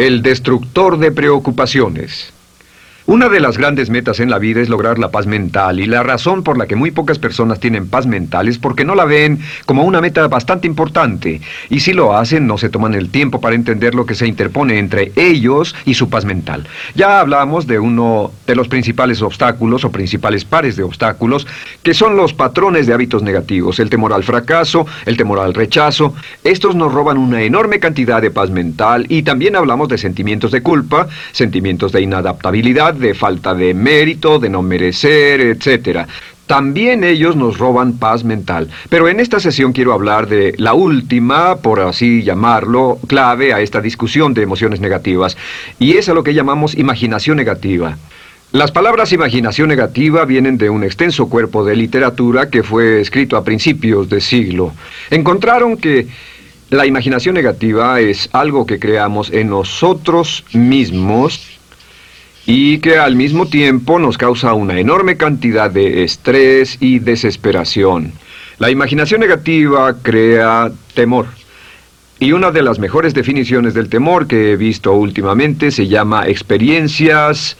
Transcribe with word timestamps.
El 0.00 0.22
destructor 0.22 0.98
de 0.98 1.12
preocupaciones. 1.12 2.32
Una 3.06 3.28
de 3.28 3.40
las 3.40 3.56
grandes 3.56 3.88
metas 3.88 4.20
en 4.20 4.30
la 4.30 4.38
vida 4.38 4.60
es 4.60 4.68
lograr 4.68 4.98
la 4.98 5.10
paz 5.10 5.26
mental 5.26 5.80
y 5.80 5.86
la 5.86 6.02
razón 6.02 6.44
por 6.44 6.58
la 6.58 6.66
que 6.66 6.76
muy 6.76 6.90
pocas 6.90 7.18
personas 7.18 7.58
tienen 7.58 7.88
paz 7.88 8.06
mental 8.06 8.46
es 8.46 8.58
porque 8.58 8.84
no 8.84 8.94
la 8.94 9.06
ven 9.06 9.40
como 9.64 9.84
una 9.84 10.02
meta 10.02 10.28
bastante 10.28 10.66
importante 10.66 11.40
y 11.70 11.80
si 11.80 11.94
lo 11.94 12.14
hacen 12.14 12.46
no 12.46 12.58
se 12.58 12.68
toman 12.68 12.94
el 12.94 13.08
tiempo 13.08 13.40
para 13.40 13.56
entender 13.56 13.94
lo 13.94 14.04
que 14.04 14.14
se 14.14 14.26
interpone 14.26 14.78
entre 14.78 15.12
ellos 15.16 15.74
y 15.86 15.94
su 15.94 16.10
paz 16.10 16.24
mental. 16.26 16.68
Ya 16.94 17.20
hablamos 17.20 17.66
de 17.66 17.78
uno 17.78 18.32
de 18.46 18.54
los 18.54 18.68
principales 18.68 19.22
obstáculos 19.22 19.84
o 19.84 19.90
principales 19.90 20.44
pares 20.44 20.76
de 20.76 20.82
obstáculos 20.82 21.46
que 21.82 21.94
son 21.94 22.16
los 22.16 22.34
patrones 22.34 22.86
de 22.86 22.92
hábitos 22.92 23.22
negativos, 23.22 23.80
el 23.80 23.88
temor 23.88 24.12
al 24.12 24.24
fracaso, 24.24 24.86
el 25.06 25.16
temor 25.16 25.40
al 25.40 25.54
rechazo. 25.54 26.14
Estos 26.44 26.76
nos 26.76 26.92
roban 26.92 27.16
una 27.16 27.42
enorme 27.42 27.80
cantidad 27.80 28.20
de 28.20 28.30
paz 28.30 28.50
mental 28.50 29.06
y 29.08 29.22
también 29.22 29.56
hablamos 29.56 29.88
de 29.88 29.98
sentimientos 29.98 30.52
de 30.52 30.62
culpa, 30.62 31.08
sentimientos 31.32 31.92
de 31.92 32.02
inadaptabilidad, 32.02 32.99
de 33.00 33.14
falta 33.14 33.54
de 33.54 33.74
mérito, 33.74 34.38
de 34.38 34.48
no 34.48 34.62
merecer, 34.62 35.40
etc. 35.40 36.06
También 36.46 37.04
ellos 37.04 37.36
nos 37.36 37.58
roban 37.58 37.98
paz 37.98 38.24
mental. 38.24 38.68
Pero 38.88 39.08
en 39.08 39.20
esta 39.20 39.38
sesión 39.38 39.72
quiero 39.72 39.92
hablar 39.92 40.28
de 40.28 40.54
la 40.58 40.74
última, 40.74 41.56
por 41.56 41.80
así 41.80 42.22
llamarlo, 42.22 42.98
clave 43.06 43.52
a 43.52 43.60
esta 43.60 43.80
discusión 43.80 44.34
de 44.34 44.42
emociones 44.42 44.80
negativas, 44.80 45.36
y 45.78 45.96
es 45.96 46.08
a 46.08 46.14
lo 46.14 46.24
que 46.24 46.34
llamamos 46.34 46.76
imaginación 46.76 47.36
negativa. 47.36 47.96
Las 48.52 48.72
palabras 48.72 49.12
imaginación 49.12 49.68
negativa 49.68 50.24
vienen 50.24 50.58
de 50.58 50.70
un 50.70 50.82
extenso 50.82 51.28
cuerpo 51.28 51.64
de 51.64 51.76
literatura 51.76 52.50
que 52.50 52.64
fue 52.64 53.00
escrito 53.00 53.36
a 53.36 53.44
principios 53.44 54.08
de 54.08 54.20
siglo. 54.20 54.72
Encontraron 55.08 55.76
que 55.76 56.08
la 56.70 56.84
imaginación 56.84 57.36
negativa 57.36 58.00
es 58.00 58.28
algo 58.32 58.66
que 58.66 58.80
creamos 58.80 59.30
en 59.30 59.50
nosotros 59.50 60.44
mismos 60.52 61.59
y 62.46 62.78
que 62.78 62.98
al 62.98 63.16
mismo 63.16 63.46
tiempo 63.46 63.98
nos 63.98 64.18
causa 64.18 64.54
una 64.54 64.78
enorme 64.78 65.16
cantidad 65.16 65.70
de 65.70 66.04
estrés 66.04 66.78
y 66.80 66.98
desesperación. 66.98 68.12
La 68.58 68.70
imaginación 68.70 69.20
negativa 69.20 69.96
crea 70.02 70.70
temor. 70.94 71.26
Y 72.18 72.32
una 72.32 72.50
de 72.50 72.62
las 72.62 72.78
mejores 72.78 73.14
definiciones 73.14 73.72
del 73.72 73.88
temor 73.88 74.26
que 74.26 74.52
he 74.52 74.56
visto 74.56 74.92
últimamente 74.92 75.70
se 75.70 75.88
llama 75.88 76.28
experiencias 76.28 77.56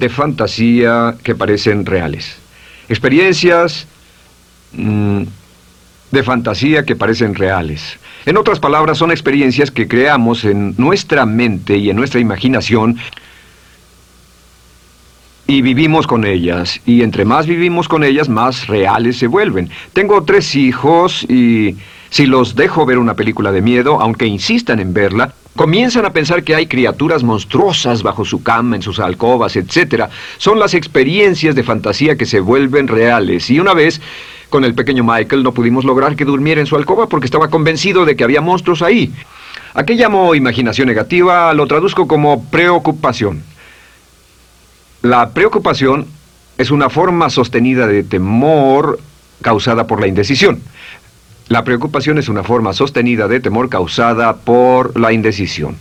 de 0.00 0.08
fantasía 0.08 1.14
que 1.22 1.36
parecen 1.36 1.86
reales. 1.86 2.36
Experiencias 2.88 3.86
mm, 4.72 5.22
de 6.10 6.22
fantasía 6.24 6.84
que 6.84 6.96
parecen 6.96 7.36
reales. 7.36 7.98
En 8.26 8.36
otras 8.36 8.58
palabras, 8.58 8.98
son 8.98 9.12
experiencias 9.12 9.70
que 9.70 9.86
creamos 9.86 10.44
en 10.44 10.74
nuestra 10.76 11.24
mente 11.24 11.76
y 11.76 11.90
en 11.90 11.96
nuestra 11.96 12.20
imaginación 12.20 12.98
y 15.50 15.62
vivimos 15.62 16.06
con 16.06 16.24
ellas. 16.24 16.80
Y 16.86 17.02
entre 17.02 17.24
más 17.24 17.48
vivimos 17.48 17.88
con 17.88 18.04
ellas, 18.04 18.28
más 18.28 18.68
reales 18.68 19.18
se 19.18 19.26
vuelven. 19.26 19.68
Tengo 19.92 20.22
tres 20.22 20.54
hijos 20.54 21.24
y 21.24 21.76
si 22.08 22.26
los 22.26 22.54
dejo 22.54 22.86
ver 22.86 22.98
una 22.98 23.14
película 23.14 23.50
de 23.50 23.60
miedo, 23.60 24.00
aunque 24.00 24.26
insistan 24.26 24.78
en 24.78 24.94
verla, 24.94 25.34
comienzan 25.56 26.04
a 26.04 26.12
pensar 26.12 26.44
que 26.44 26.54
hay 26.54 26.68
criaturas 26.68 27.24
monstruosas 27.24 28.04
bajo 28.04 28.24
su 28.24 28.44
cama, 28.44 28.76
en 28.76 28.82
sus 28.82 29.00
alcobas, 29.00 29.56
etc. 29.56 30.04
Son 30.38 30.60
las 30.60 30.72
experiencias 30.72 31.56
de 31.56 31.64
fantasía 31.64 32.16
que 32.16 32.26
se 32.26 32.38
vuelven 32.38 32.86
reales. 32.86 33.50
Y 33.50 33.58
una 33.58 33.74
vez, 33.74 34.00
con 34.50 34.64
el 34.64 34.74
pequeño 34.74 35.02
Michael, 35.02 35.42
no 35.42 35.52
pudimos 35.52 35.84
lograr 35.84 36.14
que 36.14 36.24
durmiera 36.24 36.60
en 36.60 36.68
su 36.68 36.76
alcoba 36.76 37.08
porque 37.08 37.26
estaba 37.26 37.50
convencido 37.50 38.04
de 38.04 38.14
que 38.14 38.22
había 38.22 38.40
monstruos 38.40 38.82
ahí. 38.82 39.12
¿A 39.74 39.82
qué 39.82 39.94
llamo 39.94 40.36
imaginación 40.36 40.86
negativa? 40.86 41.52
Lo 41.54 41.66
traduzco 41.66 42.06
como 42.06 42.44
preocupación. 42.50 43.42
La 45.02 45.30
preocupación 45.30 46.06
es 46.58 46.70
una 46.70 46.90
forma 46.90 47.30
sostenida 47.30 47.86
de 47.86 48.02
temor 48.02 49.00
causada 49.40 49.86
por 49.86 50.00
la 50.00 50.06
indecisión. 50.06 50.60
La 51.48 51.64
preocupación 51.64 52.18
es 52.18 52.28
una 52.28 52.42
forma 52.42 52.74
sostenida 52.74 53.26
de 53.26 53.40
temor 53.40 53.70
causada 53.70 54.36
por 54.36 54.98
la 55.00 55.12
indecisión. 55.12 55.76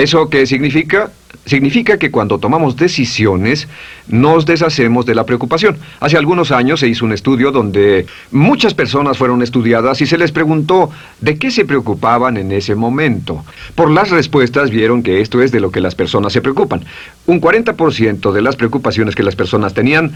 ¿Eso 0.00 0.30
qué 0.30 0.46
significa? 0.46 1.10
Significa 1.44 1.98
que 1.98 2.10
cuando 2.10 2.38
tomamos 2.38 2.74
decisiones 2.74 3.68
nos 4.08 4.46
deshacemos 4.46 5.04
de 5.04 5.14
la 5.14 5.26
preocupación. 5.26 5.76
Hace 6.00 6.16
algunos 6.16 6.52
años 6.52 6.80
se 6.80 6.88
hizo 6.88 7.04
un 7.04 7.12
estudio 7.12 7.52
donde 7.52 8.06
muchas 8.30 8.72
personas 8.72 9.18
fueron 9.18 9.42
estudiadas 9.42 10.00
y 10.00 10.06
se 10.06 10.16
les 10.16 10.32
preguntó 10.32 10.88
de 11.20 11.36
qué 11.36 11.50
se 11.50 11.66
preocupaban 11.66 12.38
en 12.38 12.50
ese 12.50 12.74
momento. 12.74 13.44
Por 13.74 13.90
las 13.90 14.08
respuestas 14.08 14.70
vieron 14.70 15.02
que 15.02 15.20
esto 15.20 15.42
es 15.42 15.52
de 15.52 15.60
lo 15.60 15.70
que 15.70 15.82
las 15.82 15.94
personas 15.94 16.32
se 16.32 16.40
preocupan. 16.40 16.82
Un 17.26 17.38
40% 17.38 18.32
de 18.32 18.40
las 18.40 18.56
preocupaciones 18.56 19.14
que 19.14 19.22
las 19.22 19.36
personas 19.36 19.74
tenían 19.74 20.12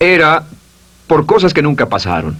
era 0.00 0.44
por 1.06 1.24
cosas 1.24 1.54
que 1.54 1.62
nunca 1.62 1.88
pasaron 1.88 2.36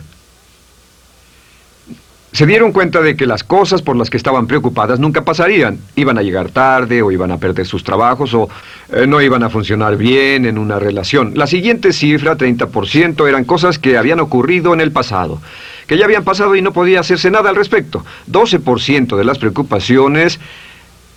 se 2.32 2.47
dieron 2.47 2.72
cuenta 2.72 3.03
de 3.03 3.15
que 3.15 3.26
las 3.26 3.44
cosas 3.44 3.82
por 3.82 3.94
las 3.94 4.09
que 4.09 4.16
estaban 4.16 4.47
preocupadas 4.47 4.98
nunca 4.98 5.22
pasarían. 5.22 5.78
Iban 5.97 6.16
a 6.16 6.22
llegar 6.22 6.50
tarde 6.50 7.03
o 7.03 7.12
iban 7.12 7.31
a 7.31 7.37
perder 7.37 7.66
sus 7.66 7.84
trabajos 7.84 8.32
o 8.32 8.48
eh, 8.91 9.06
no 9.06 9.20
iban 9.20 9.43
a 9.43 9.50
funcionar 9.50 9.98
bien 9.98 10.47
en 10.47 10.56
una 10.56 10.78
relación. 10.78 11.34
La 11.37 11.47
siguiente 11.47 11.93
cifra, 11.93 12.38
30%, 12.38 13.28
eran 13.28 13.44
cosas 13.44 13.78
que 13.78 13.98
habían 13.98 14.19
ocurrido 14.20 14.72
en 14.72 14.81
el 14.81 14.93
pasado, 14.93 15.43
que 15.87 15.98
ya 15.98 16.06
habían 16.06 16.25
pasado 16.25 16.56
y 16.56 16.62
no 16.62 16.72
podía 16.72 17.00
hacerse 17.00 17.31
nada 17.31 17.50
al 17.50 17.56
respecto. 17.56 18.03
12% 18.31 19.16
de 19.16 19.25
las 19.25 19.38
preocupaciones 19.38 20.41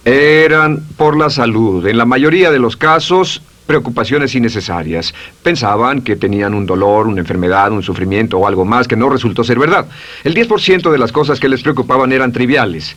eran 0.03 0.83
por 0.97 1.17
la 1.17 1.29
salud. 1.29 1.87
En 1.87 1.97
la 1.97 2.05
mayoría 2.05 2.51
de 2.51 2.59
los 2.59 2.75
casos 2.75 3.41
preocupaciones 3.65 4.35
innecesarias. 4.35 5.13
Pensaban 5.43 6.01
que 6.01 6.15
tenían 6.15 6.53
un 6.53 6.65
dolor, 6.65 7.07
una 7.07 7.21
enfermedad, 7.21 7.71
un 7.71 7.83
sufrimiento 7.83 8.37
o 8.37 8.47
algo 8.47 8.65
más 8.65 8.87
que 8.87 8.95
no 8.95 9.09
resultó 9.09 9.43
ser 9.43 9.59
verdad. 9.59 9.87
El 10.23 10.35
10% 10.35 10.91
de 10.91 10.97
las 10.97 11.11
cosas 11.11 11.39
que 11.39 11.49
les 11.49 11.61
preocupaban 11.61 12.11
eran 12.11 12.31
triviales. 12.31 12.95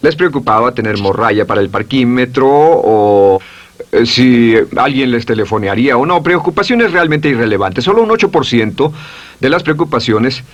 Les 0.00 0.14
preocupaba 0.14 0.72
tener 0.72 0.98
morralla 0.98 1.44
para 1.44 1.60
el 1.60 1.70
parquímetro 1.70 2.46
o 2.48 3.40
eh, 3.92 4.06
si 4.06 4.54
alguien 4.76 5.10
les 5.10 5.26
telefonearía 5.26 5.96
o 5.96 6.06
no. 6.06 6.22
Preocupaciones 6.22 6.92
realmente 6.92 7.28
irrelevantes. 7.28 7.84
Solo 7.84 8.02
un 8.02 8.10
8% 8.10 8.92
de 9.40 9.48
las 9.48 9.62
preocupaciones 9.62 10.44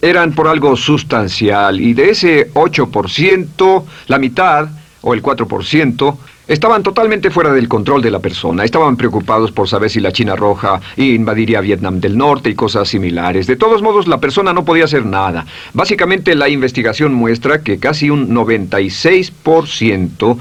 eran 0.00 0.32
por 0.34 0.46
algo 0.46 0.76
sustancial 0.76 1.80
y 1.80 1.94
de 1.94 2.10
ese 2.10 2.52
8%, 2.52 3.84
la 4.08 4.18
mitad 4.18 4.68
o 5.00 5.14
el 5.14 5.22
4% 5.22 6.16
Estaban 6.48 6.84
totalmente 6.84 7.30
fuera 7.30 7.52
del 7.52 7.68
control 7.68 8.02
de 8.02 8.12
la 8.12 8.20
persona. 8.20 8.64
Estaban 8.64 8.96
preocupados 8.96 9.50
por 9.50 9.68
saber 9.68 9.90
si 9.90 9.98
la 9.98 10.12
China 10.12 10.36
Roja 10.36 10.80
invadiría 10.96 11.60
Vietnam 11.60 11.98
del 11.98 12.16
Norte 12.16 12.50
y 12.50 12.54
cosas 12.54 12.88
similares. 12.88 13.48
De 13.48 13.56
todos 13.56 13.82
modos, 13.82 14.06
la 14.06 14.20
persona 14.20 14.52
no 14.52 14.64
podía 14.64 14.84
hacer 14.84 15.04
nada. 15.04 15.44
Básicamente, 15.72 16.36
la 16.36 16.48
investigación 16.48 17.14
muestra 17.14 17.62
que 17.62 17.78
casi 17.78 18.10
un 18.10 18.32
96% 18.32 20.38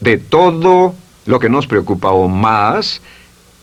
de 0.00 0.18
todo 0.18 0.94
lo 1.24 1.38
que 1.38 1.48
nos 1.48 1.66
preocupa 1.66 2.10
o 2.10 2.28
más 2.28 3.00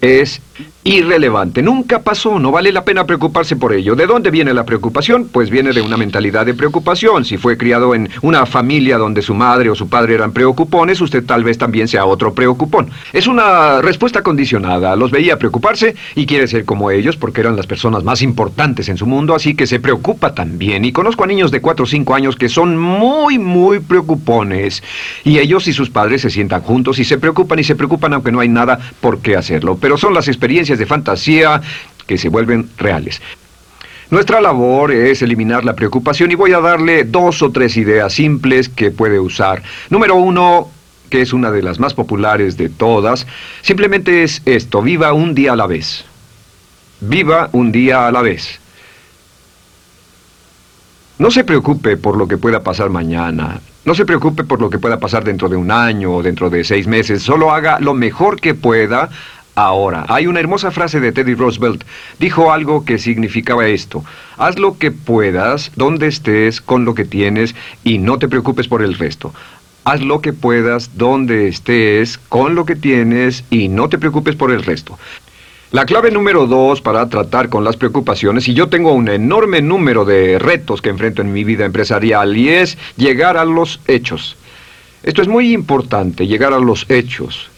es 0.02 0.41
irrelevante. 0.84 1.62
Nunca 1.62 2.02
pasó, 2.02 2.40
no 2.40 2.52
vale 2.52 2.72
la 2.72 2.85
pena 2.85 3.06
preocuparse 3.06 3.58
por 3.58 3.74
ello. 3.74 3.96
¿De 3.96 4.08
dónde 4.08 4.31
viene 4.31 4.53
la 4.53 4.66
preocupación? 4.66 5.28
Pues 5.28 5.50
viene 5.50 5.74
de 5.74 5.81
una 5.81 5.97
mentalidad 5.97 6.46
de 6.46 6.53
preocupación. 6.53 7.25
Si 7.25 7.38
fue 7.38 7.58
criado 7.58 7.94
en 7.94 8.09
una 8.22 8.46
familia 8.46 8.97
donde 8.97 9.22
su 9.22 9.34
madre 9.34 9.69
o 9.69 9.75
su 9.75 9.90
padre 9.90 10.13
eran 10.16 10.31
preocupones, 10.31 11.02
usted 11.02 11.25
tal 11.25 11.44
vez 11.44 11.58
también 11.58 11.90
sea 11.90 12.06
otro 12.06 12.34
preocupón. 12.34 12.90
Es 13.12 13.28
una 13.28 13.81
respuesta 13.81 14.24
condicionada. 14.24 14.96
Los 14.96 15.12
veía 15.12 15.38
preocuparse 15.38 15.96
y 16.16 16.25
quiere 16.25 16.47
ser 16.47 16.64
como 16.64 16.90
ellos 16.90 17.18
porque 17.18 17.41
eran 17.41 17.58
las 17.58 17.68
personas 17.68 18.06
más 18.06 18.22
importantes 18.22 18.88
en 18.88 18.97
su 18.97 19.06
mundo, 19.06 19.35
así 19.35 19.56
que 19.56 19.68
se 19.68 19.81
preocupa 19.81 20.34
también. 20.34 20.85
Y 20.85 20.94
conozco 20.94 21.25
a 21.25 21.28
niños 21.28 21.52
de 21.52 21.59
4 21.59 21.84
o 21.84 21.88
5 21.88 22.16
años 22.16 22.38
que 22.38 22.47
son 22.47 22.78
muy, 22.78 23.38
muy 23.38 23.79
preocupones. 23.79 24.81
Y 25.26 25.40
ellos 25.40 25.67
y 25.67 25.73
sus 25.73 25.90
padres 25.90 26.22
se 26.22 26.29
sientan 26.29 26.61
juntos 26.61 26.97
y 27.00 27.03
se 27.03 27.17
preocupan 27.17 27.59
y 27.59 27.66
se 27.66 27.76
preocupan 27.76 28.14
aunque 28.14 28.32
no 28.32 28.40
hay 28.40 28.47
nada 28.47 28.79
por 29.02 29.20
qué 29.20 29.35
hacerlo. 29.35 29.76
Pero 29.87 29.97
son 29.97 30.13
las 30.13 30.28
experiencias 30.28 30.78
de 30.79 30.85
fantasía 30.85 31.61
que 32.05 32.17
se 32.17 32.28
vuelven 32.28 32.69
reales. 32.78 33.22
Nuestra 34.09 34.41
labor 34.41 34.91
es 34.91 35.22
eliminar 35.22 35.63
la 35.63 35.78
preocupación 35.78 36.29
y 36.29 36.35
voy 36.35 36.51
a 36.51 36.59
darle 36.59 37.05
dos 37.05 37.41
o 37.41 37.53
tres 37.53 37.78
ideas 37.78 38.11
simples 38.11 38.67
que 38.67 38.91
puede 38.91 39.17
usar. 39.17 39.63
Número 39.89 40.16
uno, 40.16 40.69
que 41.09 41.22
es 41.22 41.31
una 41.31 41.51
de 41.51 41.63
las 41.63 41.79
más 41.79 41.93
populares 41.93 42.57
de 42.57 42.67
todas, 42.67 43.25
simplemente 43.61 44.23
es 44.23 44.41
esto, 44.45 44.81
viva 44.81 45.13
un 45.13 45.34
día 45.34 45.53
a 45.53 45.55
la 45.55 45.67
vez. 45.67 46.03
Viva 46.99 47.47
un 47.53 47.72
día 47.72 48.07
a 48.07 48.11
la 48.11 48.22
vez. 48.22 48.59
No 51.17 51.31
se 51.31 51.45
preocupe 51.45 51.95
por 51.95 52.17
lo 52.17 52.28
que 52.28 52.37
pueda 52.37 52.61
pasar 52.61 52.90
mañana. 52.90 53.61
No 53.85 53.95
se 53.95 54.05
preocupe 54.05 54.43
por 54.43 54.59
lo 54.59 54.69
que 54.69 54.79
pueda 54.79 54.99
pasar 54.99 55.23
dentro 55.23 55.47
de 55.47 55.55
un 55.55 55.72
año 55.72 56.16
o 56.16 56.22
dentro 56.22 56.49
de 56.49 56.66
seis 56.66 56.87
meses. 56.87 57.23
Solo 57.23 57.53
haga 57.53 57.79
lo 57.79 57.93
mejor 57.93 58.41
que 58.41 58.53
pueda 58.53 59.09
ahora. 59.57 60.05
Hay 60.07 60.27
una 60.27 60.39
hermosa 60.39 60.71
frase 60.71 60.99
de 60.99 61.11
Teddy 61.11 61.33
Roosevelt. 61.33 61.83
Dijo 62.19 62.51
algo 62.51 62.85
que 62.85 62.99
significaba 62.99 63.67
esto. 63.67 64.05
Haz 64.37 64.57
lo 64.59 64.77
que 64.77 64.91
puedas, 64.91 65.71
donde 65.75 66.07
estés, 66.07 66.61
con 66.61 66.85
lo 66.85 66.93
que 66.93 67.05
tienes, 67.05 67.55
y 67.83 67.97
no 67.97 68.19
te 68.19 68.29
preocupes 68.29 68.67
por 68.67 68.83
el 68.83 68.93
resto. 68.93 69.33
Haz 69.83 70.01
lo 70.01 70.21
que 70.21 70.31
puedas, 70.31 70.95
donde 70.95 71.47
estés, 71.47 72.19
con 72.29 72.53
lo 72.53 72.65
que 72.65 72.75
tienes 72.75 73.43
y 73.49 73.67
no 73.67 73.89
te 73.89 73.97
preocupes 73.97 74.35
por 74.35 74.51
el 74.51 74.63
resto. 74.63 74.99
La 75.71 75.85
clave 75.85 76.11
número 76.11 76.45
dos 76.45 76.79
para 76.79 77.09
tratar 77.09 77.49
con 77.49 77.63
las 77.63 77.77
preocupaciones, 77.77 78.47
y 78.47 78.53
yo 78.53 78.69
tengo 78.69 78.93
un 78.93 79.09
enorme 79.09 79.61
número 79.61 80.05
de 80.05 80.37
retos 80.37 80.81
que 80.81 80.89
enfrento 80.89 81.21
en 81.23 81.33
mi 81.33 81.43
vida 81.43 81.65
empresarial, 81.65 82.37
y 82.37 82.49
es 82.49 82.77
llegar 82.95 83.37
a 83.37 83.43
los 83.43 83.81
hechos. 83.87 84.37
Esto 85.01 85.23
es 85.23 85.27
muy 85.27 85.51
importante, 85.51 86.27
llegar 86.27 86.53
a 86.53 86.59
los 86.59 86.85
hechos. 86.89 87.49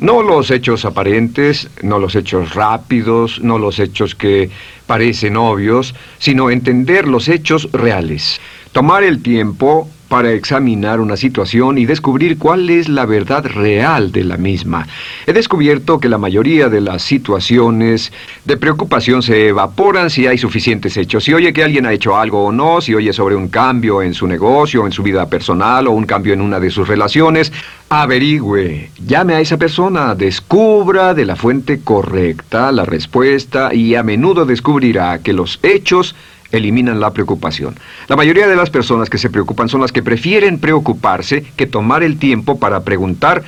No 0.00 0.22
los 0.22 0.50
hechos 0.50 0.86
aparentes, 0.86 1.68
no 1.82 1.98
los 1.98 2.14
hechos 2.16 2.54
rápidos, 2.54 3.38
no 3.42 3.58
los 3.58 3.78
hechos 3.78 4.14
que 4.14 4.48
parecen 4.86 5.36
obvios, 5.36 5.94
sino 6.18 6.50
entender 6.50 7.06
los 7.06 7.28
hechos 7.28 7.70
reales. 7.70 8.40
Tomar 8.72 9.04
el 9.04 9.22
tiempo 9.22 9.88
para 10.10 10.32
examinar 10.32 10.98
una 10.98 11.16
situación 11.16 11.78
y 11.78 11.86
descubrir 11.86 12.36
cuál 12.36 12.68
es 12.68 12.88
la 12.88 13.06
verdad 13.06 13.46
real 13.46 14.10
de 14.10 14.24
la 14.24 14.36
misma. 14.36 14.88
He 15.24 15.32
descubierto 15.32 16.00
que 16.00 16.08
la 16.08 16.18
mayoría 16.18 16.68
de 16.68 16.80
las 16.80 17.02
situaciones 17.02 18.12
de 18.44 18.56
preocupación 18.56 19.22
se 19.22 19.46
evaporan 19.46 20.10
si 20.10 20.26
hay 20.26 20.36
suficientes 20.36 20.96
hechos. 20.96 21.22
Si 21.22 21.32
oye 21.32 21.52
que 21.52 21.62
alguien 21.62 21.86
ha 21.86 21.92
hecho 21.92 22.16
algo 22.16 22.44
o 22.44 22.50
no, 22.50 22.80
si 22.80 22.92
oye 22.92 23.12
sobre 23.12 23.36
un 23.36 23.48
cambio 23.48 24.02
en 24.02 24.12
su 24.12 24.26
negocio, 24.26 24.84
en 24.84 24.90
su 24.90 25.04
vida 25.04 25.28
personal 25.28 25.86
o 25.86 25.92
un 25.92 26.06
cambio 26.06 26.34
en 26.34 26.40
una 26.40 26.58
de 26.58 26.70
sus 26.70 26.88
relaciones, 26.88 27.52
averigüe, 27.88 28.90
llame 29.06 29.34
a 29.34 29.40
esa 29.40 29.58
persona, 29.58 30.16
descubra 30.16 31.14
de 31.14 31.24
la 31.24 31.36
fuente 31.36 31.82
correcta 31.84 32.72
la 32.72 32.84
respuesta 32.84 33.72
y 33.72 33.94
a 33.94 34.02
menudo 34.02 34.44
descubrirá 34.44 35.20
que 35.20 35.32
los 35.32 35.60
hechos 35.62 36.16
eliminan 36.52 37.00
la 37.00 37.12
preocupación. 37.12 37.76
La 38.08 38.16
mayoría 38.16 38.48
de 38.48 38.56
las 38.56 38.70
personas 38.70 39.10
que 39.10 39.18
se 39.18 39.30
preocupan 39.30 39.68
son 39.68 39.80
las 39.80 39.92
que 39.92 40.02
prefieren 40.02 40.58
preocuparse 40.58 41.44
que 41.56 41.66
tomar 41.66 42.02
el 42.02 42.18
tiempo 42.18 42.58
para 42.58 42.84
preguntar 42.84 43.42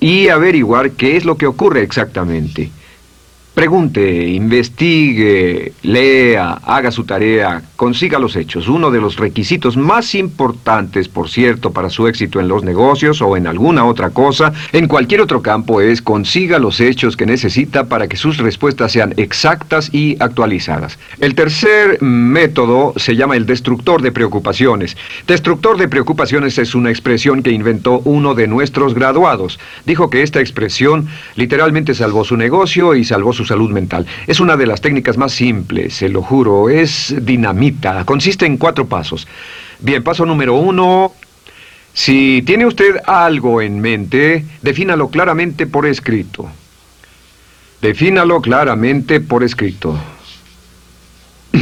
y 0.00 0.28
averiguar 0.28 0.92
qué 0.92 1.16
es 1.16 1.24
lo 1.24 1.36
que 1.36 1.46
ocurre 1.46 1.82
exactamente. 1.82 2.70
Pregunte, 3.54 4.28
investigue, 4.28 5.74
lea, 5.82 6.58
haga 6.64 6.90
su 6.90 7.04
tarea, 7.04 7.60
consiga 7.76 8.18
los 8.18 8.34
hechos. 8.34 8.66
Uno 8.66 8.90
de 8.90 8.98
los 8.98 9.16
requisitos 9.16 9.76
más 9.76 10.14
importantes, 10.14 11.06
por 11.06 11.28
cierto, 11.28 11.70
para 11.70 11.90
su 11.90 12.08
éxito 12.08 12.40
en 12.40 12.48
los 12.48 12.64
negocios 12.64 13.20
o 13.20 13.36
en 13.36 13.46
alguna 13.46 13.84
otra 13.84 14.08
cosa, 14.08 14.54
en 14.72 14.88
cualquier 14.88 15.20
otro 15.20 15.42
campo, 15.42 15.82
es 15.82 16.00
consiga 16.00 16.58
los 16.58 16.80
hechos 16.80 17.14
que 17.14 17.26
necesita 17.26 17.84
para 17.84 18.08
que 18.08 18.16
sus 18.16 18.38
respuestas 18.38 18.90
sean 18.90 19.12
exactas 19.18 19.92
y 19.92 20.16
actualizadas. 20.18 20.98
El 21.20 21.34
tercer 21.34 22.00
método 22.00 22.94
se 22.96 23.16
llama 23.16 23.36
el 23.36 23.44
destructor 23.44 24.00
de 24.00 24.12
preocupaciones. 24.12 24.96
Destructor 25.26 25.76
de 25.76 25.88
preocupaciones 25.88 26.56
es 26.56 26.74
una 26.74 26.88
expresión 26.88 27.42
que 27.42 27.50
inventó 27.50 28.00
uno 28.06 28.34
de 28.34 28.46
nuestros 28.46 28.94
graduados. 28.94 29.60
Dijo 29.84 30.08
que 30.08 30.22
esta 30.22 30.40
expresión 30.40 31.06
literalmente 31.36 31.92
salvó 31.92 32.24
su 32.24 32.38
negocio 32.38 32.94
y 32.94 33.04
salvó 33.04 33.34
su 33.34 33.41
salud 33.44 33.70
mental. 33.70 34.06
Es 34.26 34.40
una 34.40 34.56
de 34.56 34.66
las 34.66 34.80
técnicas 34.80 35.16
más 35.16 35.32
simples, 35.32 35.94
se 35.94 36.08
lo 36.08 36.22
juro, 36.22 36.70
es 36.70 37.14
dinamita, 37.20 38.04
consiste 38.04 38.46
en 38.46 38.56
cuatro 38.56 38.86
pasos. 38.86 39.26
Bien, 39.80 40.02
paso 40.02 40.24
número 40.26 40.54
uno, 40.54 41.12
si 41.92 42.42
tiene 42.46 42.66
usted 42.66 42.96
algo 43.06 43.60
en 43.60 43.80
mente, 43.80 44.44
defínalo 44.62 45.08
claramente 45.08 45.66
por 45.66 45.86
escrito. 45.86 46.48
Defínalo 47.82 48.40
claramente 48.40 49.20
por 49.20 49.42
escrito. 49.42 49.98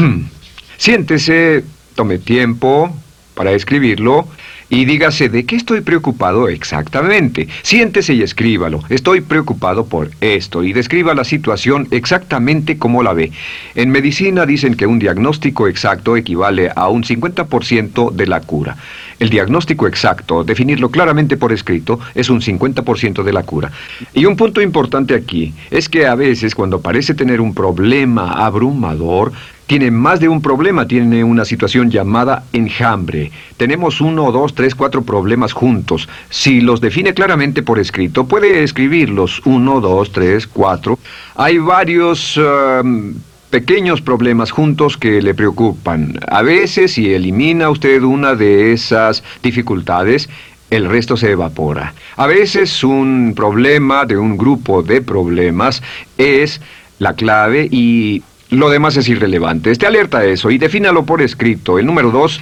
Siéntese, 0.76 1.64
tome 1.94 2.18
tiempo 2.18 2.94
para 3.34 3.52
escribirlo 3.52 4.28
y 4.70 4.84
dígase 4.84 5.28
de 5.28 5.44
qué 5.44 5.56
estoy 5.56 5.80
preocupado 5.80 6.48
exactamente. 6.48 7.48
Siéntese 7.62 8.14
y 8.14 8.22
escríbalo. 8.22 8.82
Estoy 8.88 9.20
preocupado 9.20 9.86
por 9.86 10.10
esto 10.20 10.62
y 10.62 10.72
describa 10.72 11.14
la 11.14 11.24
situación 11.24 11.88
exactamente 11.90 12.78
como 12.78 13.02
la 13.02 13.12
ve. 13.12 13.32
En 13.74 13.90
medicina 13.90 14.46
dicen 14.46 14.76
que 14.76 14.86
un 14.86 15.00
diagnóstico 15.00 15.66
exacto 15.66 16.16
equivale 16.16 16.70
a 16.74 16.88
un 16.88 17.02
50% 17.02 18.12
de 18.12 18.26
la 18.26 18.40
cura. 18.40 18.76
El 19.18 19.28
diagnóstico 19.28 19.86
exacto, 19.86 20.44
definirlo 20.44 20.90
claramente 20.90 21.36
por 21.36 21.52
escrito, 21.52 22.00
es 22.14 22.30
un 22.30 22.40
50% 22.40 23.22
de 23.22 23.32
la 23.32 23.42
cura. 23.42 23.70
Y 24.14 24.24
un 24.24 24.36
punto 24.36 24.62
importante 24.62 25.14
aquí 25.14 25.52
es 25.70 25.88
que 25.88 26.06
a 26.06 26.14
veces 26.14 26.54
cuando 26.54 26.80
parece 26.80 27.12
tener 27.14 27.40
un 27.40 27.52
problema 27.52 28.32
abrumador, 28.32 29.32
tiene 29.70 29.92
más 29.92 30.18
de 30.18 30.28
un 30.28 30.42
problema, 30.42 30.88
tiene 30.88 31.22
una 31.22 31.44
situación 31.44 31.92
llamada 31.92 32.42
enjambre. 32.52 33.30
Tenemos 33.56 34.00
uno, 34.00 34.32
dos, 34.32 34.52
tres, 34.52 34.74
cuatro 34.74 35.02
problemas 35.02 35.52
juntos. 35.52 36.08
Si 36.28 36.60
los 36.60 36.80
define 36.80 37.14
claramente 37.14 37.62
por 37.62 37.78
escrito, 37.78 38.26
puede 38.26 38.64
escribirlos. 38.64 39.40
Uno, 39.44 39.80
dos, 39.80 40.10
tres, 40.10 40.48
cuatro. 40.48 40.98
Hay 41.36 41.58
varios... 41.58 42.36
Um, 42.36 43.14
pequeños 43.50 44.00
problemas 44.00 44.50
juntos 44.50 44.96
que 44.96 45.22
le 45.22 45.34
preocupan. 45.34 46.18
A 46.28 46.42
veces, 46.42 46.92
si 46.92 47.12
elimina 47.12 47.70
usted 47.70 48.02
una 48.02 48.36
de 48.36 48.72
esas 48.72 49.24
dificultades, 49.42 50.28
el 50.70 50.86
resto 50.86 51.16
se 51.16 51.32
evapora. 51.32 51.94
A 52.16 52.26
veces 52.28 52.84
un 52.84 53.34
problema 53.36 54.04
de 54.04 54.16
un 54.16 54.36
grupo 54.36 54.82
de 54.82 55.00
problemas 55.00 55.82
es 56.16 56.60
la 57.00 57.14
clave 57.14 57.66
y 57.70 58.22
lo 58.50 58.68
demás 58.68 58.96
es 58.96 59.08
irrelevante. 59.08 59.70
Esté 59.70 59.86
alerta 59.86 60.18
a 60.18 60.24
eso 60.24 60.50
y 60.50 60.58
defínalo 60.58 61.04
por 61.04 61.22
escrito. 61.22 61.78
El 61.78 61.86
número 61.86 62.10
dos 62.10 62.40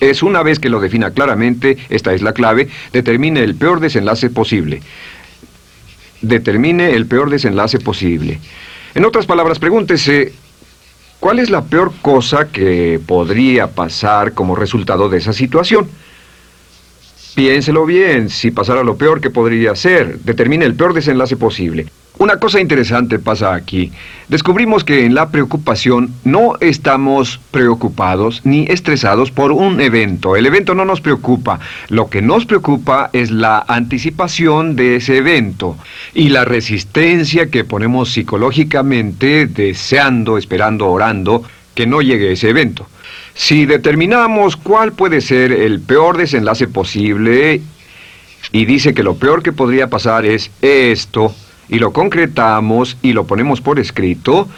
es 0.00 0.22
una 0.22 0.42
vez 0.42 0.58
que 0.58 0.68
lo 0.68 0.80
defina 0.80 1.10
claramente, 1.10 1.76
esta 1.88 2.14
es 2.14 2.22
la 2.22 2.32
clave, 2.32 2.68
determine 2.92 3.42
el 3.42 3.56
peor 3.56 3.80
desenlace 3.80 4.30
posible. 4.30 4.80
Determine 6.22 6.94
el 6.94 7.06
peor 7.06 7.30
desenlace 7.30 7.78
posible. 7.78 8.38
En 8.94 9.04
otras 9.04 9.26
palabras, 9.26 9.58
pregúntese, 9.58 10.32
¿cuál 11.20 11.38
es 11.40 11.50
la 11.50 11.64
peor 11.64 11.92
cosa 12.00 12.48
que 12.48 13.00
podría 13.04 13.68
pasar 13.68 14.34
como 14.34 14.56
resultado 14.56 15.08
de 15.08 15.18
esa 15.18 15.32
situación? 15.32 15.88
Piénselo 17.38 17.86
bien, 17.86 18.30
si 18.30 18.50
pasara 18.50 18.82
lo 18.82 18.96
peor 18.96 19.20
que 19.20 19.30
podría 19.30 19.76
ser, 19.76 20.18
determine 20.24 20.64
el 20.64 20.74
peor 20.74 20.92
desenlace 20.92 21.36
posible. 21.36 21.86
Una 22.18 22.38
cosa 22.38 22.60
interesante 22.60 23.20
pasa 23.20 23.54
aquí. 23.54 23.92
Descubrimos 24.26 24.82
que 24.82 25.06
en 25.06 25.14
la 25.14 25.28
preocupación 25.30 26.12
no 26.24 26.54
estamos 26.58 27.38
preocupados 27.52 28.40
ni 28.42 28.64
estresados 28.64 29.30
por 29.30 29.52
un 29.52 29.80
evento. 29.80 30.34
El 30.34 30.46
evento 30.46 30.74
no 30.74 30.84
nos 30.84 31.00
preocupa. 31.00 31.60
Lo 31.90 32.10
que 32.10 32.22
nos 32.22 32.44
preocupa 32.44 33.08
es 33.12 33.30
la 33.30 33.64
anticipación 33.68 34.74
de 34.74 34.96
ese 34.96 35.18
evento 35.18 35.76
y 36.14 36.30
la 36.30 36.44
resistencia 36.44 37.50
que 37.50 37.62
ponemos 37.62 38.10
psicológicamente 38.10 39.46
deseando, 39.46 40.38
esperando, 40.38 40.88
orando 40.88 41.44
que 41.72 41.86
no 41.86 42.02
llegue 42.02 42.32
ese 42.32 42.48
evento. 42.48 42.88
Si 43.38 43.66
determinamos 43.66 44.56
cuál 44.56 44.92
puede 44.92 45.20
ser 45.20 45.52
el 45.52 45.80
peor 45.80 46.16
desenlace 46.16 46.66
posible 46.66 47.62
y 48.50 48.64
dice 48.64 48.92
que 48.92 49.04
lo 49.04 49.14
peor 49.14 49.44
que 49.44 49.52
podría 49.52 49.86
pasar 49.86 50.26
es 50.26 50.50
esto, 50.60 51.32
y 51.68 51.78
lo 51.78 51.92
concretamos 51.92 52.96
y 53.00 53.12
lo 53.12 53.28
ponemos 53.28 53.60
por 53.60 53.78
escrito, 53.78 54.48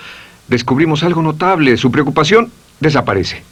descubrimos 0.49 1.03
algo 1.03 1.21
notable. 1.21 1.77
Su 1.77 1.91
preocupación 1.91 2.51
desaparece. 2.81 3.43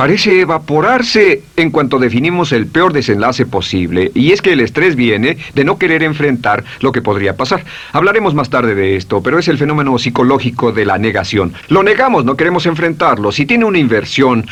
Parece 0.00 0.40
evaporarse 0.40 1.42
en 1.56 1.70
cuanto 1.70 1.98
definimos 1.98 2.52
el 2.52 2.66
peor 2.66 2.94
desenlace 2.94 3.44
posible, 3.44 4.10
y 4.14 4.32
es 4.32 4.40
que 4.40 4.54
el 4.54 4.60
estrés 4.60 4.96
viene 4.96 5.36
de 5.54 5.62
no 5.62 5.76
querer 5.76 6.02
enfrentar 6.02 6.64
lo 6.80 6.90
que 6.90 7.02
podría 7.02 7.36
pasar. 7.36 7.66
Hablaremos 7.92 8.32
más 8.32 8.48
tarde 8.48 8.74
de 8.74 8.96
esto, 8.96 9.22
pero 9.22 9.38
es 9.38 9.46
el 9.48 9.58
fenómeno 9.58 9.98
psicológico 9.98 10.72
de 10.72 10.86
la 10.86 10.96
negación. 10.96 11.52
Lo 11.68 11.82
negamos, 11.82 12.24
no 12.24 12.34
queremos 12.34 12.64
enfrentarlo. 12.64 13.30
Si 13.30 13.44
tiene 13.44 13.66
una 13.66 13.76
inversión 13.76 14.46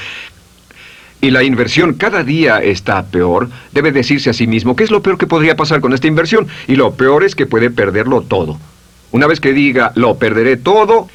y 1.22 1.30
la 1.30 1.42
inversión 1.42 1.94
cada 1.94 2.24
día 2.24 2.58
está 2.58 3.06
peor, 3.06 3.48
debe 3.72 3.90
decirse 3.90 4.28
a 4.28 4.34
sí 4.34 4.46
mismo 4.46 4.76
qué 4.76 4.84
es 4.84 4.90
lo 4.90 5.00
peor 5.00 5.16
que 5.16 5.26
podría 5.26 5.56
pasar 5.56 5.80
con 5.80 5.94
esta 5.94 6.08
inversión. 6.08 6.46
Y 6.66 6.76
lo 6.76 6.92
peor 6.92 7.24
es 7.24 7.34
que 7.34 7.46
puede 7.46 7.70
perderlo 7.70 8.20
todo. 8.20 8.58
Una 9.12 9.26
vez 9.26 9.40
que 9.40 9.54
diga, 9.54 9.92
lo 9.94 10.18
perderé 10.18 10.58
todo, 10.58 11.08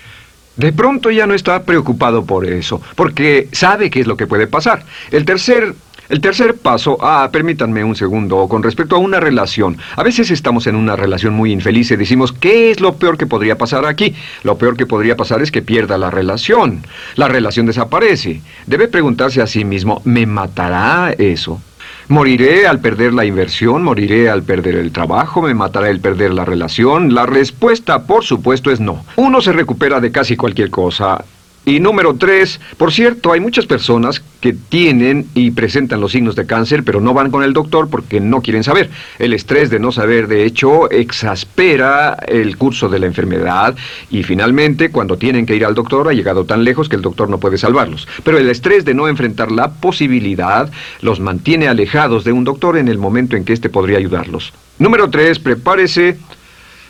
de 0.56 0.74
pronto 0.74 1.12
ya 1.12 1.28
no 1.28 1.34
está 1.34 1.64
preocupado 1.64 2.26
por 2.26 2.46
eso, 2.46 2.82
porque 2.96 3.48
sabe 3.52 3.90
qué 3.90 4.02
es 4.02 4.08
lo 4.08 4.18
que 4.18 4.28
puede 4.28 4.48
pasar. 4.48 4.84
El 5.12 5.26
tercer 5.26 5.76
el 6.10 6.20
tercer 6.20 6.56
paso, 6.56 6.98
ah, 7.02 7.30
permítanme 7.32 7.84
un 7.84 7.96
segundo, 7.96 8.48
con 8.50 8.62
respecto 8.62 8.96
a 8.96 9.00
una 9.00 9.20
relación. 9.20 9.78
A 9.96 10.04
veces 10.04 10.30
estamos 10.32 10.68
en 10.68 10.76
una 10.76 10.96
relación 10.96 11.34
muy 11.34 11.52
infeliz 11.52 11.90
y 11.92 11.96
decimos, 11.96 12.34
¿qué 12.34 12.72
es 12.72 12.82
lo 12.82 12.96
peor 12.96 13.18
que 13.18 13.26
podría 13.26 13.58
pasar 13.58 13.86
aquí? 13.86 14.14
Lo 14.44 14.58
peor 14.58 14.76
que 14.76 14.86
podría 14.86 15.16
pasar 15.16 15.42
es 15.42 15.50
que 15.50 15.62
pierda 15.62 15.98
la 15.98 16.12
relación. 16.12 16.86
La 17.16 17.30
relación 17.30 17.66
desaparece. 17.66 18.42
Debe 18.68 18.90
preguntarse 18.90 19.42
a 19.42 19.48
sí 19.48 19.64
mismo, 19.64 20.02
¿me 20.04 20.26
matará 20.26 21.16
eso? 21.18 21.62
¿Moriré 22.10 22.68
al 22.68 22.80
perder 22.80 23.14
la 23.14 23.24
inversión? 23.24 23.84
¿Moriré 23.84 24.30
al 24.30 24.44
perder 24.44 24.76
el 24.76 24.92
trabajo? 24.92 25.42
¿Me 25.42 25.54
matará 25.54 25.90
el 25.90 26.02
perder 26.02 26.34
la 26.34 26.44
relación? 26.44 27.14
La 27.14 27.26
respuesta, 27.26 28.04
por 28.04 28.24
supuesto, 28.24 28.72
es 28.72 28.80
no. 28.80 29.06
Uno 29.16 29.42
se 29.42 29.54
recupera 29.54 30.02
de 30.02 30.12
casi 30.12 30.36
cualquier 30.36 30.70
cosa 30.70 31.24
Y 31.66 31.80
número 31.80 32.16
tres, 32.16 32.60
por 32.78 32.92
cierto, 32.92 33.32
hay 33.32 33.40
muchas 33.40 33.66
personas 33.66 34.22
que 34.42 34.52
tienen 34.52 35.28
y 35.34 35.52
presentan 35.52 36.02
los 36.02 36.12
signos 36.12 36.36
de 36.36 36.46
cáncer, 36.46 36.84
pero 36.84 37.00
no 37.00 37.14
van 37.14 37.32
con 37.32 37.42
el 37.42 37.54
doctor 37.54 37.90
porque 37.90 38.20
no 38.20 38.42
quieren 38.42 38.66
saber. 38.66 38.90
El 39.18 39.34
estrés 39.34 39.70
de 39.70 39.80
no 39.80 39.94
saber, 39.94 40.28
de 40.28 40.44
hecho, 40.44 40.92
exaspera 40.92 42.18
el 42.28 42.58
curso 42.58 42.90
de 42.90 43.00
la 43.00 43.06
enfermedad 43.06 43.76
y 44.10 44.24
finalmente, 44.24 44.92
cuando 44.92 45.18
tienen 45.18 45.46
que 45.46 45.56
ir 45.56 45.64
al 45.64 45.74
doctor, 45.74 46.10
ha 46.10 46.14
llegado 46.14 46.44
tan 46.44 46.66
lejos 46.66 46.90
que 46.90 46.98
el 46.98 47.02
doctor 47.02 47.30
no 47.30 47.40
puede 47.40 47.58
salvarlos. 47.58 48.10
Pero 48.26 48.38
el 48.38 48.50
estrés 48.50 48.84
de 48.84 48.94
no 48.94 49.08
enfrentar 49.08 49.50
la 49.50 49.72
posibilidad 49.72 50.70
los 51.02 51.22
mantiene 51.22 51.70
alejados 51.70 52.26
de 52.26 52.34
un 52.34 52.44
doctor 52.44 52.78
en 52.78 52.90
el 52.90 52.98
momento 52.98 53.38
en 53.38 53.46
que 53.46 53.54
éste 53.54 53.70
podría 53.70 54.00
ayudarlos. 54.00 54.52
Número 54.80 55.10
tres, 55.10 55.40
prepárese 55.40 56.18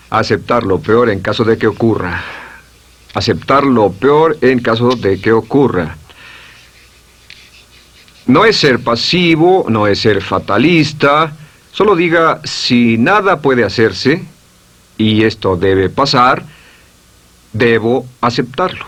a 0.09 0.17
aceptar 0.17 0.63
lo 0.63 0.79
peor 0.79 1.11
en 1.11 1.19
caso 1.19 1.43
de 1.43 1.59
que 1.59 1.67
ocurra 1.67 2.23
aceptar 3.13 3.63
lo 3.63 3.91
peor 3.91 4.37
en 4.41 4.59
caso 4.59 4.89
de 4.95 5.19
que 5.19 5.31
ocurra. 5.31 5.97
No 8.25 8.45
es 8.45 8.57
ser 8.57 8.79
pasivo, 8.79 9.65
no 9.69 9.87
es 9.87 9.99
ser 9.99 10.21
fatalista, 10.21 11.35
solo 11.71 11.95
diga 11.95 12.41
si 12.43 12.97
nada 12.97 13.41
puede 13.41 13.63
hacerse, 13.63 14.23
y 14.97 15.23
esto 15.23 15.57
debe 15.57 15.89
pasar, 15.89 16.43
debo 17.51 18.05
aceptarlo. 18.21 18.85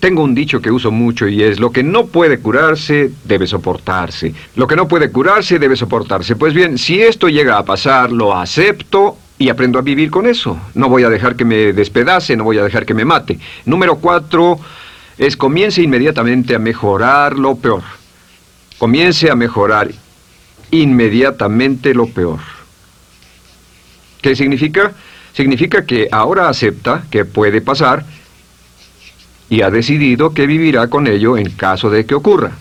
Tengo 0.00 0.22
un 0.22 0.34
dicho 0.34 0.60
que 0.60 0.70
uso 0.70 0.90
mucho 0.90 1.26
y 1.28 1.42
es, 1.42 1.58
lo 1.58 1.70
que 1.70 1.82
no 1.82 2.06
puede 2.06 2.38
curarse 2.38 3.10
debe 3.24 3.46
soportarse. 3.46 4.34
Lo 4.54 4.66
que 4.66 4.76
no 4.76 4.86
puede 4.86 5.10
curarse 5.10 5.58
debe 5.58 5.76
soportarse. 5.76 6.36
Pues 6.36 6.52
bien, 6.52 6.76
si 6.76 7.00
esto 7.00 7.28
llega 7.28 7.56
a 7.56 7.64
pasar, 7.64 8.12
lo 8.12 8.36
acepto 8.36 9.16
y 9.38 9.48
aprendo 9.48 9.78
a 9.78 9.82
vivir 9.82 10.10
con 10.10 10.26
eso. 10.26 10.58
No 10.74 10.88
voy 10.88 11.04
a 11.04 11.10
dejar 11.10 11.36
que 11.36 11.44
me 11.44 11.72
despedace, 11.72 12.36
no 12.36 12.44
voy 12.44 12.58
a 12.58 12.62
dejar 12.62 12.86
que 12.86 12.94
me 12.94 13.04
mate. 13.04 13.38
Número 13.64 13.96
cuatro 13.96 14.58
es 15.18 15.36
comience 15.36 15.82
inmediatamente 15.82 16.54
a 16.54 16.58
mejorar 16.58 17.38
lo 17.38 17.56
peor. 17.56 17.82
Comience 18.78 19.30
a 19.30 19.34
mejorar 19.34 19.90
inmediatamente 20.70 21.94
lo 21.94 22.06
peor. 22.06 22.40
¿Qué 24.20 24.34
significa? 24.34 24.92
Significa 25.32 25.84
que 25.84 26.08
ahora 26.10 26.48
acepta 26.48 27.04
que 27.10 27.24
puede 27.24 27.60
pasar 27.60 28.04
y 29.50 29.62
ha 29.62 29.70
decidido 29.70 30.32
que 30.32 30.46
vivirá 30.46 30.88
con 30.88 31.06
ello 31.06 31.36
en 31.36 31.50
caso 31.50 31.90
de 31.90 32.06
que 32.06 32.14
ocurra. 32.14 32.52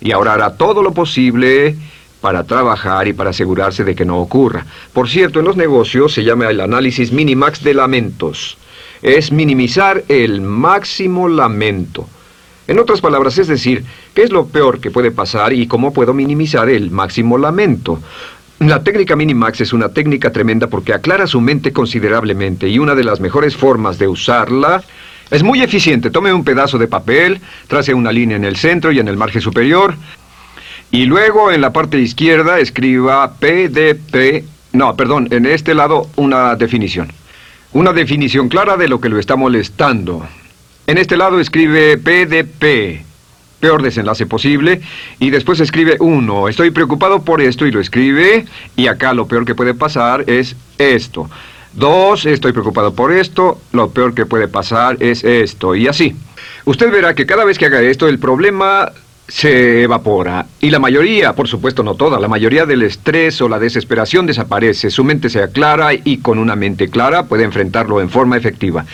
Y 0.00 0.12
ahora 0.12 0.34
hará 0.34 0.56
todo 0.56 0.82
lo 0.82 0.92
posible 0.92 1.76
para 2.24 2.44
trabajar 2.44 3.06
y 3.06 3.12
para 3.12 3.28
asegurarse 3.28 3.84
de 3.84 3.94
que 3.94 4.06
no 4.06 4.18
ocurra. 4.18 4.64
Por 4.94 5.10
cierto, 5.10 5.40
en 5.40 5.44
los 5.44 5.58
negocios 5.58 6.14
se 6.14 6.24
llama 6.24 6.48
el 6.48 6.62
análisis 6.62 7.12
minimax 7.12 7.62
de 7.62 7.74
lamentos. 7.74 8.56
Es 9.02 9.30
minimizar 9.30 10.04
el 10.08 10.40
máximo 10.40 11.28
lamento. 11.28 12.08
En 12.66 12.78
otras 12.78 13.02
palabras, 13.02 13.36
es 13.36 13.48
decir, 13.48 13.84
¿qué 14.14 14.22
es 14.22 14.32
lo 14.32 14.46
peor 14.46 14.80
que 14.80 14.90
puede 14.90 15.10
pasar 15.10 15.52
y 15.52 15.66
cómo 15.66 15.92
puedo 15.92 16.14
minimizar 16.14 16.70
el 16.70 16.90
máximo 16.90 17.36
lamento? 17.36 18.00
La 18.60 18.82
técnica 18.82 19.16
Minimax 19.16 19.60
es 19.60 19.74
una 19.74 19.90
técnica 19.90 20.32
tremenda 20.32 20.68
porque 20.68 20.94
aclara 20.94 21.26
su 21.26 21.42
mente 21.42 21.74
considerablemente 21.74 22.70
y 22.70 22.78
una 22.78 22.94
de 22.94 23.04
las 23.04 23.20
mejores 23.20 23.54
formas 23.54 23.98
de 23.98 24.08
usarla 24.08 24.82
es 25.30 25.42
muy 25.42 25.62
eficiente. 25.62 26.10
Tome 26.10 26.32
un 26.32 26.42
pedazo 26.42 26.78
de 26.78 26.86
papel, 26.86 27.42
trace 27.68 27.92
una 27.92 28.12
línea 28.12 28.38
en 28.38 28.44
el 28.44 28.56
centro 28.56 28.92
y 28.92 28.98
en 28.98 29.08
el 29.08 29.18
margen 29.18 29.42
superior, 29.42 29.94
y 30.94 31.06
luego 31.06 31.50
en 31.50 31.60
la 31.60 31.72
parte 31.72 31.98
izquierda 31.98 32.60
escriba 32.60 33.32
PDP, 33.40 34.44
no, 34.74 34.94
perdón, 34.94 35.26
en 35.32 35.44
este 35.44 35.74
lado 35.74 36.08
una 36.14 36.54
definición. 36.54 37.08
Una 37.72 37.92
definición 37.92 38.48
clara 38.48 38.76
de 38.76 38.86
lo 38.86 39.00
que 39.00 39.08
lo 39.08 39.18
está 39.18 39.34
molestando. 39.34 40.24
En 40.86 40.96
este 40.96 41.16
lado 41.16 41.40
escribe 41.40 41.98
PDP, 41.98 43.04
peor 43.58 43.82
desenlace 43.82 44.26
posible, 44.26 44.82
y 45.18 45.30
después 45.30 45.58
escribe 45.58 45.96
1, 45.98 46.48
estoy 46.48 46.70
preocupado 46.70 47.22
por 47.24 47.42
esto 47.42 47.66
y 47.66 47.72
lo 47.72 47.80
escribe, 47.80 48.44
y 48.76 48.86
acá 48.86 49.14
lo 49.14 49.26
peor 49.26 49.44
que 49.44 49.56
puede 49.56 49.74
pasar 49.74 50.22
es 50.28 50.54
esto. 50.78 51.28
2, 51.72 52.26
estoy 52.26 52.52
preocupado 52.52 52.94
por 52.94 53.10
esto, 53.10 53.60
lo 53.72 53.90
peor 53.90 54.14
que 54.14 54.26
puede 54.26 54.46
pasar 54.46 54.98
es 55.00 55.24
esto, 55.24 55.74
y 55.74 55.88
así. 55.88 56.14
Usted 56.66 56.92
verá 56.92 57.16
que 57.16 57.26
cada 57.26 57.44
vez 57.44 57.58
que 57.58 57.66
haga 57.66 57.82
esto, 57.82 58.06
el 58.06 58.20
problema 58.20 58.92
se 59.26 59.82
evapora 59.82 60.46
y 60.60 60.70
la 60.70 60.78
mayoría, 60.78 61.34
por 61.34 61.48
supuesto 61.48 61.82
no 61.82 61.94
toda, 61.94 62.20
la 62.20 62.28
mayoría 62.28 62.66
del 62.66 62.82
estrés 62.82 63.40
o 63.40 63.48
la 63.48 63.58
desesperación 63.58 64.26
desaparece, 64.26 64.90
su 64.90 65.04
mente 65.04 65.30
se 65.30 65.42
aclara 65.42 65.94
y 65.94 66.18
con 66.18 66.38
una 66.38 66.56
mente 66.56 66.88
clara 66.88 67.24
puede 67.24 67.44
enfrentarlo 67.44 68.00
en 68.00 68.10
forma 68.10 68.36
efectiva. 68.36 68.84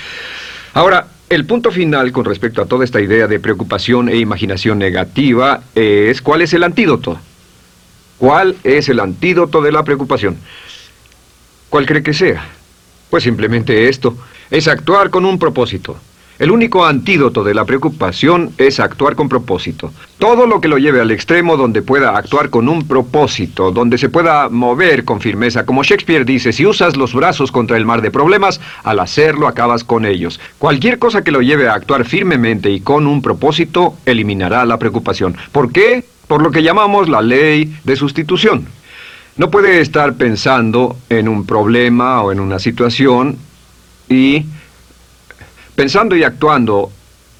Ahora, 0.74 1.08
el 1.28 1.46
punto 1.46 1.70
final 1.70 2.12
con 2.12 2.24
respecto 2.24 2.62
a 2.62 2.66
toda 2.66 2.84
esta 2.84 3.00
idea 3.00 3.26
de 3.26 3.40
preocupación 3.40 4.08
e 4.08 4.16
imaginación 4.16 4.78
negativa 4.78 5.62
es 5.74 6.20
cuál 6.22 6.42
es 6.42 6.52
el 6.54 6.64
antídoto. 6.64 7.18
¿Cuál 8.18 8.56
es 8.64 8.88
el 8.88 9.00
antídoto 9.00 9.62
de 9.62 9.72
la 9.72 9.82
preocupación? 9.82 10.36
¿Cuál 11.70 11.86
cree 11.86 12.02
que 12.02 12.12
sea? 12.12 12.44
Pues 13.08 13.24
simplemente 13.24 13.88
esto, 13.88 14.16
es 14.50 14.68
actuar 14.68 15.10
con 15.10 15.24
un 15.24 15.38
propósito. 15.38 15.96
El 16.40 16.50
único 16.50 16.86
antídoto 16.86 17.44
de 17.44 17.52
la 17.52 17.66
preocupación 17.66 18.54
es 18.56 18.80
actuar 18.80 19.14
con 19.14 19.28
propósito. 19.28 19.92
Todo 20.18 20.46
lo 20.46 20.62
que 20.62 20.68
lo 20.68 20.78
lleve 20.78 21.02
al 21.02 21.10
extremo 21.10 21.58
donde 21.58 21.82
pueda 21.82 22.16
actuar 22.16 22.48
con 22.48 22.70
un 22.70 22.88
propósito, 22.88 23.70
donde 23.72 23.98
se 23.98 24.08
pueda 24.08 24.48
mover 24.48 25.04
con 25.04 25.20
firmeza. 25.20 25.66
Como 25.66 25.82
Shakespeare 25.82 26.24
dice, 26.24 26.54
si 26.54 26.64
usas 26.64 26.96
los 26.96 27.12
brazos 27.12 27.52
contra 27.52 27.76
el 27.76 27.84
mar 27.84 28.00
de 28.00 28.10
problemas, 28.10 28.58
al 28.84 29.00
hacerlo 29.00 29.48
acabas 29.48 29.84
con 29.84 30.06
ellos. 30.06 30.40
Cualquier 30.56 30.98
cosa 30.98 31.22
que 31.22 31.30
lo 31.30 31.42
lleve 31.42 31.68
a 31.68 31.74
actuar 31.74 32.06
firmemente 32.06 32.70
y 32.70 32.80
con 32.80 33.06
un 33.06 33.20
propósito, 33.20 33.98
eliminará 34.06 34.64
la 34.64 34.78
preocupación. 34.78 35.36
¿Por 35.52 35.70
qué? 35.70 36.06
Por 36.26 36.42
lo 36.42 36.50
que 36.50 36.62
llamamos 36.62 37.10
la 37.10 37.20
ley 37.20 37.76
de 37.84 37.96
sustitución. 37.96 38.66
No 39.36 39.50
puede 39.50 39.82
estar 39.82 40.14
pensando 40.14 40.96
en 41.10 41.28
un 41.28 41.44
problema 41.44 42.22
o 42.22 42.32
en 42.32 42.40
una 42.40 42.58
situación 42.58 43.36
y 44.08 44.46
pensando 45.80 46.14
y 46.14 46.24
actuando 46.24 46.92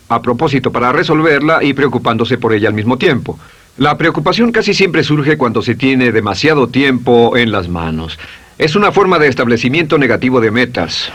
a 0.09 0.23
propósito 0.23 0.73
para 0.73 0.93
resolverla 0.93 1.63
y 1.63 1.75
preocupándose 1.75 2.39
por 2.39 2.55
ella 2.55 2.69
al 2.69 2.75
mismo 2.75 2.97
tiempo. 2.97 3.39
La 3.77 3.99
preocupación 3.99 4.51
casi 4.51 4.73
siempre 4.73 5.05
surge 5.05 5.37
cuando 5.37 5.61
se 5.61 5.75
tiene 5.75 6.11
demasiado 6.11 6.69
tiempo 6.69 7.37
en 7.37 7.53
las 7.53 7.69
manos. 7.69 8.19
Es 8.57 8.77
una 8.77 8.93
forma 8.93 9.19
de 9.19 9.29
establecimiento 9.29 9.99
negativo 9.99 10.41
de 10.41 10.51
metas. 10.53 11.13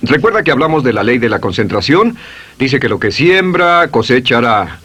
Recuerda 0.00 0.44
que 0.44 0.52
hablamos 0.52 0.84
de 0.84 0.92
la 0.92 1.02
ley 1.02 1.18
de 1.18 1.28
la 1.28 1.40
concentración. 1.40 2.16
Dice 2.56 2.78
que 2.78 2.88
lo 2.88 3.00
que 3.00 3.10
siembra 3.10 3.88
cosechará. 3.88 4.78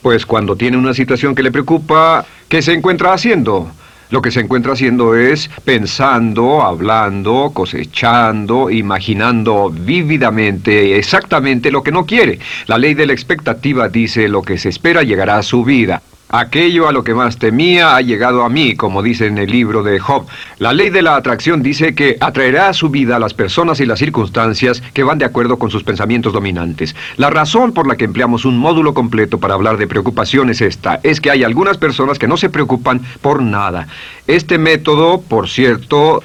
Pues 0.00 0.24
cuando 0.24 0.54
tiene 0.54 0.76
una 0.76 0.94
situación 0.94 1.34
que 1.34 1.42
le 1.42 1.50
preocupa, 1.50 2.24
¿qué 2.48 2.62
se 2.62 2.72
encuentra 2.72 3.14
haciendo? 3.14 3.68
Lo 4.10 4.22
que 4.22 4.30
se 4.30 4.40
encuentra 4.40 4.72
haciendo 4.72 5.14
es 5.14 5.50
pensando, 5.64 6.62
hablando, 6.62 7.50
cosechando, 7.54 8.70
imaginando 8.70 9.70
vívidamente 9.70 10.96
exactamente 10.96 11.70
lo 11.70 11.82
que 11.82 11.92
no 11.92 12.06
quiere. 12.06 12.38
La 12.66 12.78
ley 12.78 12.94
de 12.94 13.06
la 13.06 13.12
expectativa 13.12 13.88
dice 13.88 14.28
lo 14.28 14.42
que 14.42 14.58
se 14.58 14.68
espera 14.68 15.02
llegará 15.02 15.38
a 15.38 15.42
su 15.42 15.64
vida. 15.64 16.02
Aquello 16.36 16.88
a 16.88 16.92
lo 16.92 17.04
que 17.04 17.14
más 17.14 17.38
temía 17.38 17.94
ha 17.94 18.00
llegado 18.00 18.42
a 18.42 18.48
mí, 18.48 18.74
como 18.74 19.04
dice 19.04 19.26
en 19.26 19.38
el 19.38 19.52
libro 19.52 19.84
de 19.84 20.00
Job. 20.00 20.26
La 20.58 20.72
ley 20.72 20.90
de 20.90 21.00
la 21.00 21.14
atracción 21.14 21.62
dice 21.62 21.94
que 21.94 22.16
atraerá 22.18 22.68
a 22.68 22.72
su 22.72 22.88
vida 22.88 23.14
a 23.14 23.18
las 23.20 23.34
personas 23.34 23.78
y 23.78 23.86
las 23.86 24.00
circunstancias 24.00 24.82
que 24.94 25.04
van 25.04 25.18
de 25.18 25.26
acuerdo 25.26 25.60
con 25.60 25.70
sus 25.70 25.84
pensamientos 25.84 26.32
dominantes. 26.32 26.96
La 27.18 27.30
razón 27.30 27.72
por 27.72 27.86
la 27.86 27.96
que 27.96 28.06
empleamos 28.06 28.46
un 28.46 28.58
módulo 28.58 28.94
completo 28.94 29.38
para 29.38 29.54
hablar 29.54 29.76
de 29.76 29.86
preocupación 29.86 30.50
es 30.50 30.60
esta, 30.60 30.98
es 31.04 31.20
que 31.20 31.30
hay 31.30 31.44
algunas 31.44 31.78
personas 31.78 32.18
que 32.18 32.26
no 32.26 32.36
se 32.36 32.50
preocupan 32.50 33.00
por 33.20 33.40
nada. 33.40 33.86
Este 34.26 34.58
método, 34.58 35.20
por 35.20 35.48
cierto, 35.48 36.24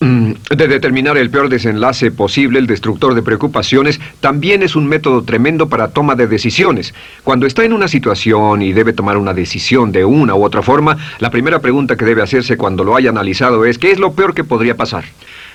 de 0.00 0.68
determinar 0.68 1.16
el 1.16 1.30
peor 1.30 1.48
desenlace 1.48 2.10
posible, 2.10 2.58
el 2.58 2.66
destructor 2.66 3.14
de 3.14 3.22
preocupaciones, 3.22 4.00
también 4.20 4.62
es 4.62 4.76
un 4.76 4.86
método 4.86 5.22
tremendo 5.22 5.68
para 5.68 5.88
toma 5.88 6.14
de 6.14 6.26
decisiones. 6.26 6.94
Cuando 7.24 7.46
está 7.46 7.64
en 7.64 7.72
una 7.72 7.88
situación 7.88 8.60
y 8.62 8.72
debe 8.72 8.92
tomar 8.92 9.16
una 9.16 9.32
decisión 9.32 9.92
de 9.92 10.04
una 10.04 10.34
u 10.34 10.44
otra 10.44 10.62
forma, 10.62 10.98
la 11.18 11.30
primera 11.30 11.60
pregunta 11.60 11.96
que 11.96 12.04
debe 12.04 12.22
hacerse 12.22 12.56
cuando 12.56 12.84
lo 12.84 12.94
haya 12.94 13.10
analizado 13.10 13.64
es 13.64 13.78
¿qué 13.78 13.90
es 13.90 13.98
lo 13.98 14.12
peor 14.12 14.34
que 14.34 14.44
podría 14.44 14.76
pasar? 14.76 15.04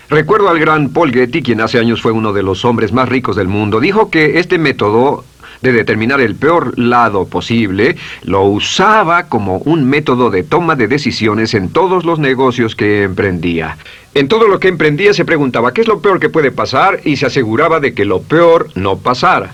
Recuerdo 0.10 0.50
al 0.50 0.60
gran 0.60 0.89
Paul 0.89 1.13
Getty, 1.13 1.41
quien 1.41 1.62
hace 1.62 1.79
años 1.79 2.01
fue 2.01 2.12
uno 2.12 2.33
de 2.33 2.43
los 2.43 2.65
hombres 2.65 2.91
más 2.91 3.07
ricos 3.07 3.36
del 3.36 3.48
mundo, 3.48 3.79
dijo 3.79 4.10
que 4.10 4.39
este 4.39 4.57
método 4.57 5.24
de 5.62 5.72
determinar 5.72 6.22
el 6.22 6.36
peor 6.36 6.77
lado 6.77 7.25
posible, 7.25 7.96
lo 8.24 8.44
usaba 8.44 9.27
como 9.27 9.58
un 9.58 9.86
método 9.86 10.30
de 10.30 10.44
toma 10.44 10.75
de 10.75 10.88
decisiones 10.88 11.53
en 11.53 11.70
todos 11.70 12.03
los 12.06 12.20
negocios 12.20 12.75
que 12.75 13.03
emprendía. 13.03 13.77
En 14.13 14.27
todo 14.27 14.48
lo 14.48 14.60
que 14.60 14.68
emprendía 14.68 15.13
se 15.13 15.25
preguntaba 15.25 15.74
qué 15.74 15.82
es 15.82 15.88
lo 15.88 16.01
peor 16.01 16.20
que 16.20 16.30
puede 16.30 16.51
pasar 16.51 17.00
y 17.06 17.15
se 17.15 17.27
aseguraba 17.27 17.80
de 17.80 17.94
que 17.94 18.06
lo 18.06 18.22
peor 18.22 18.68
no 18.75 18.98
pasara. 18.98 19.51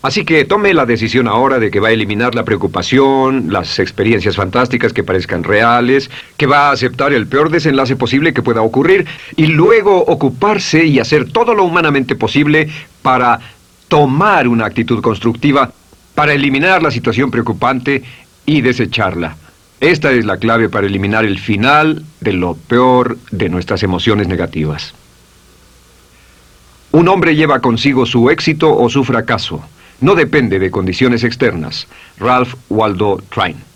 Así 0.00 0.24
que 0.24 0.44
tome 0.44 0.72
la 0.74 0.86
decisión 0.86 1.26
ahora 1.26 1.58
de 1.58 1.72
que 1.72 1.80
va 1.80 1.88
a 1.88 1.90
eliminar 1.90 2.36
la 2.36 2.44
preocupación, 2.44 3.52
las 3.52 3.80
experiencias 3.80 4.36
fantásticas 4.36 4.92
que 4.92 5.02
parezcan 5.02 5.42
reales, 5.42 6.08
que 6.36 6.46
va 6.46 6.68
a 6.68 6.70
aceptar 6.70 7.12
el 7.12 7.26
peor 7.26 7.50
desenlace 7.50 7.96
posible 7.96 8.32
que 8.32 8.42
pueda 8.42 8.62
ocurrir 8.62 9.06
y 9.34 9.46
luego 9.46 10.04
ocuparse 10.04 10.86
y 10.86 11.00
hacer 11.00 11.32
todo 11.32 11.52
lo 11.52 11.64
humanamente 11.64 12.14
posible 12.14 12.68
para 13.02 13.40
tomar 13.88 14.46
una 14.46 14.66
actitud 14.66 15.02
constructiva 15.02 15.72
para 16.14 16.32
eliminar 16.32 16.82
la 16.82 16.90
situación 16.90 17.30
preocupante 17.30 18.02
y 18.46 18.60
desecharla. 18.60 19.36
Esta 19.80 20.10
es 20.12 20.24
la 20.24 20.38
clave 20.38 20.68
para 20.68 20.86
eliminar 20.86 21.24
el 21.24 21.38
final 21.38 22.04
de 22.20 22.32
lo 22.32 22.54
peor 22.54 23.18
de 23.30 23.48
nuestras 23.48 23.82
emociones 23.82 24.26
negativas. 24.26 24.94
Un 26.90 27.08
hombre 27.08 27.36
lleva 27.36 27.60
consigo 27.60 28.06
su 28.06 28.30
éxito 28.30 28.76
o 28.76 28.88
su 28.88 29.04
fracaso. 29.04 29.62
No 30.00 30.14
depende 30.14 30.58
de 30.58 30.70
condiciones 30.70 31.22
externas. 31.22 31.86
Ralph 32.18 32.54
Waldo 32.68 33.22
Trine. 33.32 33.67